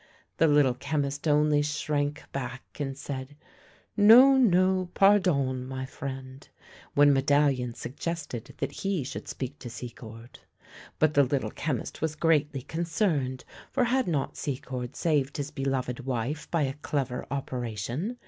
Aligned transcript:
The 0.37 0.47
Little 0.47 0.73
Chemist 0.73 1.27
only 1.27 1.61
shrank 1.61 2.23
back, 2.31 2.79
and 2.79 2.97
said," 2.97 3.35
No, 3.95 4.35
no, 4.35 4.89
pardon, 4.95 5.63
my 5.67 5.85
friend!" 5.85 6.49
when 6.95 7.13
Medallion 7.13 7.75
suggested 7.75 8.55
that 8.57 8.71
he 8.71 9.03
should 9.03 9.27
speak 9.27 9.59
to 9.59 9.69
Secord. 9.69 10.39
But 10.97 11.13
the 11.13 11.21
Little 11.23 11.51
Chemist 11.51 12.01
was 12.01 12.15
greatly 12.15 12.63
concerned— 12.63 13.45
for 13.73 13.83
had 13.83 14.07
not 14.07 14.37
Secord 14.37 14.95
saved 14.95 15.37
his 15.37 15.51
beloved 15.51 15.99
wife 15.99 16.49
by 16.49 16.63
a 16.63 16.73
clever 16.73 17.27
operation 17.29 18.17